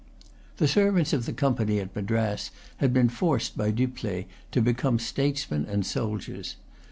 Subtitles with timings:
[0.57, 5.67] The servants of the Company at Madras had been forced by Dupleix to become statesmen
[5.69, 6.55] and soldiers.